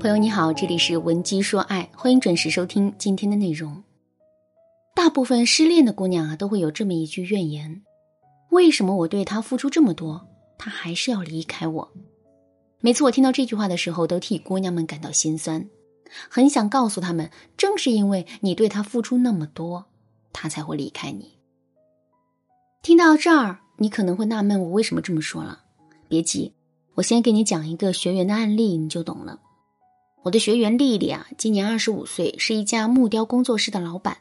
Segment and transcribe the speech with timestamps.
[0.00, 3.82] 朋友你好，这里是文姬说爱，欢迎准时收听今天的内容。
[4.94, 7.82] 大部分失恋的姑娘啊，都会有这么一句怨言：
[8.50, 10.26] 为什么我对他付出这么多，
[10.58, 11.92] 他还是要离开我？
[12.80, 15.68] 每次我听到这句话的时候，都替姑娘们感到心酸，
[16.28, 19.86] 很想告诉他们，正是因为你对他付出那么多，
[20.32, 21.38] 他才会离开你。
[22.82, 25.60] 听到这儿，你可能会纳闷，我为什么这么说了？
[26.08, 26.54] 别急，
[26.94, 29.40] 我先给你讲一个学员的案例，你就懂了。
[30.28, 34.18] 我的学员丽丽啊，今年二十五岁，是一家木雕工作室的老板。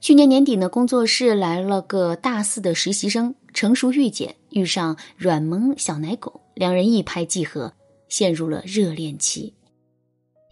[0.00, 7.72] 去年年底呢，工作室来了个大四的实习生，成熟御姐遇上软萌小奶狗，两人一拍即合，
[8.08, 9.54] 陷入了热恋期。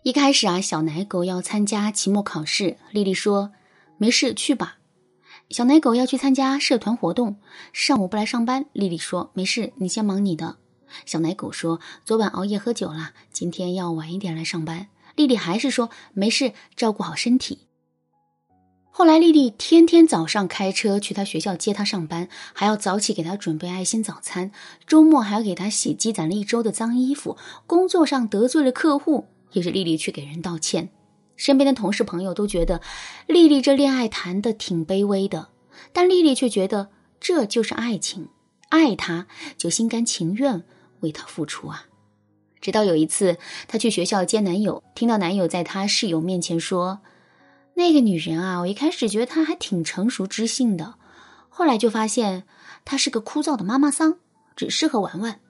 [0.04, 3.50] 一开始啊，小奶狗要参加期末考试，丽丽说
[3.98, 4.78] ：“没事，去吧。”
[5.50, 7.34] 小奶狗要去参加社团活动，
[7.72, 10.58] 上午不来上班，丽丽说：“没事，你先忙你的。”
[11.06, 17.60] 小奶狗说：“昨晚熬夜喝酒了，今天要晚一点来上班。”丽丽还是说：“没事，照顾好身体。”
[18.96, 24.52] 后来，丽丽天天早上开车去他学校接他上班，还要早起给他准备爱心早餐，
[24.86, 27.36] 周末还要给他洗积攒了一周的脏衣服。
[27.66, 30.90] 工作上得罪了客户，也是丽丽去给人道歉。
[31.34, 32.80] 身边的同事朋友都觉得
[33.26, 35.48] 丽丽这恋爱谈的挺卑微的，
[35.92, 38.28] 但丽丽却觉得这就是爱情，
[38.68, 39.26] 爱他
[39.58, 40.62] 就心甘情愿
[41.04, 41.86] 为他付出啊。
[42.60, 43.36] 直到有一次，
[43.68, 47.00] 她去学校接男友，听到男友在她室友面前说。
[47.74, 50.94] 那个女人啊，我一开始觉得她还挺成熟知性的，
[51.48, 52.44] 后来就发现
[52.84, 54.16] 她是个枯燥的妈妈桑，
[54.56, 55.40] 只适合玩玩。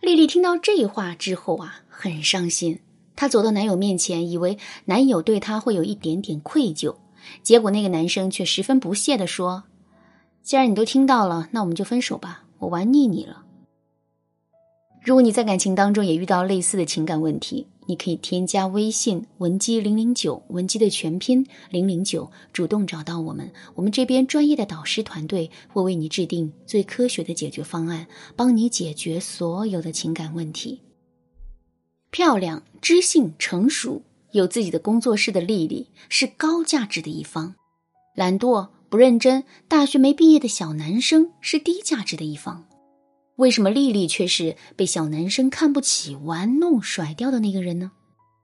[0.00, 2.80] 丽丽听到这话之后啊，很伤心。
[3.16, 6.96] 她走到男友面前，以为男友对她会有一点点愧疚，
[7.42, 9.62] 结果那个男生却十分不屑地说
[10.42, 13.43] ：“既然你都听到了，那我们就分手吧，我玩腻你了。”
[15.04, 30.80] 如果你在感情当中也遇到类似的情感问题，你可以添加微信文姬零零九，文姬的全拼零零九，主动找到我们，我们这边专业的导师团队会为你制定最科学的解决方案，帮你解决所有的情感问题。
[32.10, 34.00] 漂亮、知性、成熟，
[34.32, 37.52] 有自己的工作室的丽丽是高价值的一方；
[38.16, 42.64] 懒惰、不认真、大学没毕业的小男生是低价值的一方。
[43.36, 47.90] 为什么丽丽却是被小男生看不起、玩弄、甩掉的那个人呢？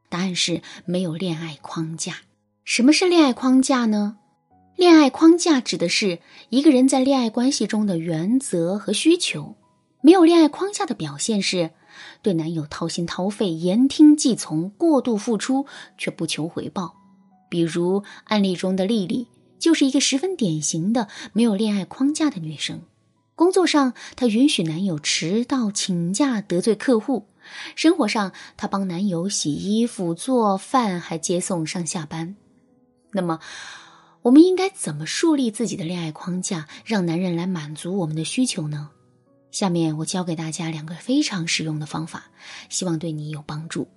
[0.09, 2.17] 答案是没有恋爱框架。
[2.65, 4.17] 什么是恋爱框架呢？
[4.77, 6.19] 恋爱框架指的是
[6.49, 9.55] 一个人在恋爱关系中的原则和需求。
[10.03, 11.71] 没有恋爱框架的表现是
[12.23, 15.67] 对男友掏心掏肺、言听计从、过度付出
[15.99, 16.97] 却不求回报。
[17.49, 22.81] 比如案例中的丽丽就是一个十分典型的没有恋爱框架的女生。
[23.41, 27.25] 工作上，她允许男友迟到、请假、得罪客户；
[27.75, 32.37] 生活上，她帮男友洗衣服、做饭，还接送上下班。
[33.13, 33.41] 那么，
[34.21, 38.91] 我们应该怎么树立自己的恋爱框架，让男人来满足我们的需求呢？
[39.51, 42.25] 下面我教给大家两个非常实用的方法，
[42.69, 43.89] 希望对你有帮助。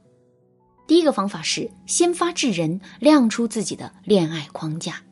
[0.87, 5.03] 第一个方法是先发制人，亮出自己的恋爱框架。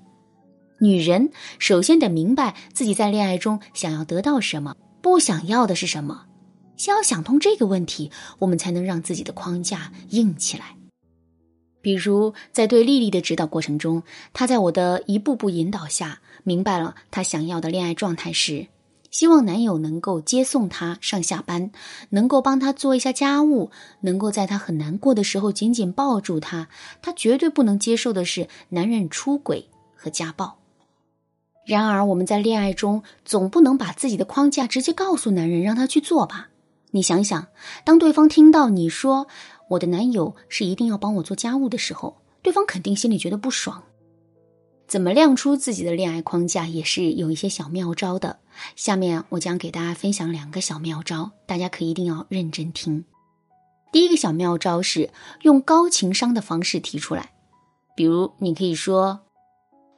[0.84, 6.26] 女人首先得明白自己在恋爱中想要得到什么，不想要的是什么。
[6.76, 8.10] 先要想通这个问题，
[8.40, 10.76] 我们才能让自己的框架硬起来。
[11.84, 14.02] 比如在对丽丽的指导过程中，
[14.34, 18.66] 她在我的一步步引导下，明白了她想要的恋爱状态是：
[19.12, 21.72] 希望男友能够接送她上下班，
[22.10, 23.70] 能够帮她做一下家务，
[24.02, 26.68] 能够在她很难过的时候紧紧抱住她。
[27.04, 30.58] 她绝对不能接受的是男人出轨和家暴。
[31.72, 36.50] 然而，我们在恋爱中总不能把自己的框架直接告诉男人，让他去做吧？
[36.90, 37.48] 你想想，
[37.86, 39.28] 当对方听到你说
[39.72, 43.84] “我的男友是一定要帮我做家务”的时候，对方肯定心里觉得不爽。
[44.86, 48.40] 怎么亮出自己的恋爱框架，也是有一些小妙招的。
[48.76, 53.06] 下面我将给大家分享两个小妙招，大家可一定要认真听。
[53.94, 55.10] 第一个小妙招是
[55.44, 57.32] 用高情商的方式提出来，
[57.96, 59.22] 比如你可以说。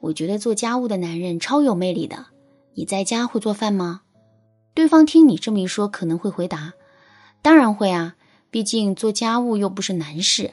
[0.04, 2.26] 我觉得做家务的男人超有魅力的。
[2.74, 4.02] 你在家会做饭吗？
[4.74, 6.74] 对方听你这么一说，可能会回答
[7.40, 8.16] ：“当然会啊，
[8.50, 10.52] 毕竟做家务又不是难事。”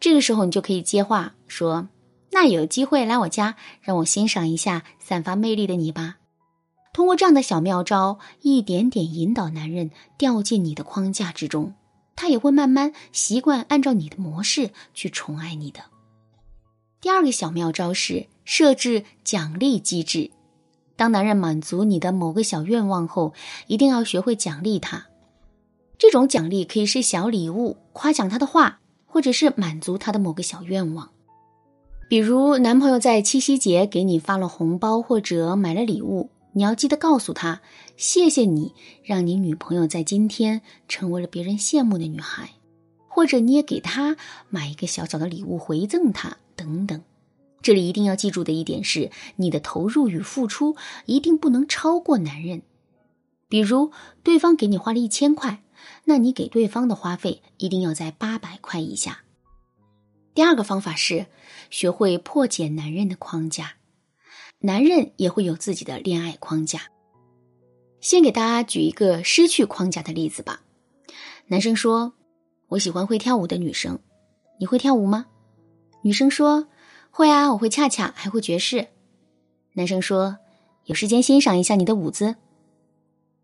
[0.00, 1.88] 这个时候，你就可以接话说
[2.32, 6.16] ：“那有机会来我家，让我欣赏一下散发魅力的你吧。”
[6.94, 11.74] 通过这样的小妙招，一点点引导男人掉进你的框架之中，
[12.16, 15.80] 他也会慢慢习惯按照你的模式去宠爱你的。
[17.00, 20.30] 第二个小妙招是设置奖励机制。
[20.96, 23.32] 当男人满足你的某个小愿望后，
[23.66, 25.06] 一定要学会奖励他。
[25.96, 31.10] 这种奖励可以是小礼物、夸奖他的话，或者是满足他的某个小愿望。
[32.08, 37.62] 比如，男朋友在七夕节给你发了红包或者买了礼物，你要记得告诉他
[37.96, 42.50] ：“谢谢你，让你女朋友在今天成为了别人羡慕的女孩。”
[43.08, 44.16] 或者你也给他
[44.48, 47.02] 买一个小小的礼物回赠他等等。
[47.62, 52.62] 这里一定要记住的一点是，你的投入与付出一定不能超过男人。
[53.48, 53.92] 比如，
[54.22, 55.62] 对方给你花了一千块，
[56.04, 59.24] 那你给对方的花费一定要在八百块以下。
[60.32, 61.26] 第二个方法是
[61.68, 63.74] 学会破解男人的框架，
[64.60, 66.82] 男人也会有自己的恋爱框架。
[68.00, 70.62] 先给大家举一个失去框架的例子吧。
[71.48, 72.14] 男生说
[72.68, 73.98] ：“我喜欢会跳舞的女生，
[74.58, 75.26] 你会跳舞吗？”
[76.02, 76.68] 女生说
[77.10, 78.88] ：“会啊，我会恰恰，还会爵士。”
[79.74, 80.38] 男生说
[80.86, 82.36] ：“有时间欣赏一下你的舞姿。”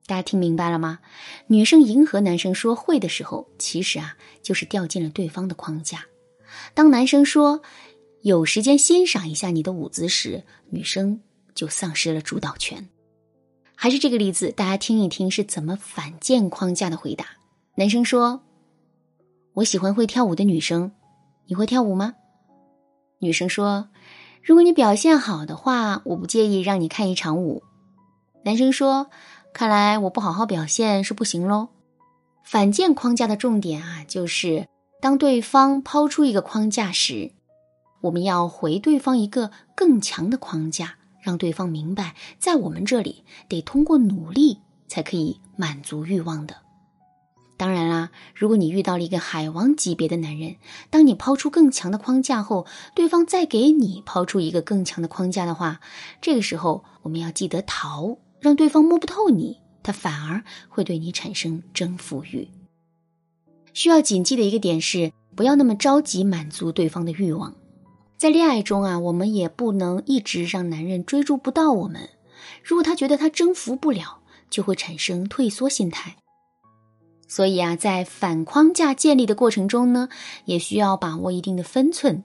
[0.07, 1.01] 大家听明白了吗？
[1.49, 6.07] 女生迎合男生说会的时候，其实啊就是掉进了对方的框架。
[6.75, 7.61] 当男生说
[8.23, 11.21] 有时间欣赏一下你的舞姿时，女生
[11.55, 12.89] 就丧失了主导权。
[13.75, 17.27] 还是这个例子，大家听一听是怎么反建框架的回答。
[17.75, 18.43] 男生说
[19.55, 20.93] ：“我喜欢会跳舞的女生，
[21.47, 22.15] 你会跳舞吗？”
[23.19, 23.89] 女生说
[24.43, 27.63] ：“如果你表现好的话，我不介意让你看一场舞。”
[28.45, 29.09] 男生说
[29.53, 31.69] ：“看来我不好好表现是不行喽。”
[32.45, 34.69] 反建框架的重点啊，就是。
[34.99, 37.31] 当对方抛出一个框架时，
[38.01, 44.59] 我们要回对方一个更强的框架，让对方明白，在我们这里得通过努力
[44.89, 46.57] 才可以满足欲望的。
[47.57, 50.57] 当然啦，如果你遇到了一个海王级别的男人，
[50.91, 55.81] 当你抛出更强的框架后，对方再给你抛出一个更强的框架的话，
[56.21, 62.49] 这个时候我们要记得逃，让对方摸不透你，他反而会对你产生征服欲。
[63.73, 67.55] 需要谨记的一个点是，不要那么着急满足对方的欲望。
[68.19, 72.11] 在恋爱中啊，我们也不能一直让男人追逐不到我们。
[72.63, 74.21] 如果他觉得他征服不了，
[74.51, 76.17] 就会产生退缩心态。
[77.29, 80.09] 所以啊，在反框架建立的过程中呢，
[80.45, 82.25] 也需要把握一定的分寸。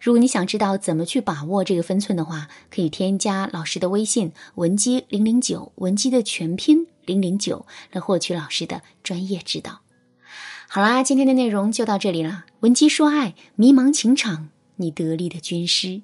[0.00, 9.80] 如果你想知道怎么去把握这个分寸的话，可以添加老师的微信文姬零零九，文姬的全拼零零九，来获取老师的专业指导。
[10.68, 12.44] 好啦，今天的内容就到这里了。
[12.60, 16.02] 文姬说爱，迷茫情场，你得力的军师。